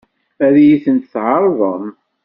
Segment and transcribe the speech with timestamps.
[0.45, 1.85] Ad iyi-tent-tɛeṛḍem?